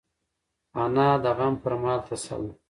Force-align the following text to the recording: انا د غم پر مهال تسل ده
انا 0.83 1.07
د 1.23 1.25
غم 1.37 1.53
پر 1.63 1.71
مهال 1.81 1.99
تسل 2.07 2.41
ده 2.47 2.53